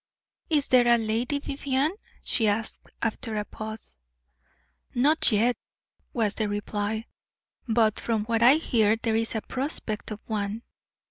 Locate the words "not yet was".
4.95-6.33